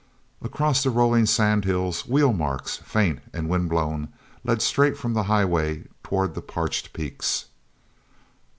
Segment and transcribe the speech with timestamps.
[0.41, 4.07] Across the rolling sand hills wheel marks, faint and wind blown,
[4.43, 7.45] led straight from the highway toward the parched peaks.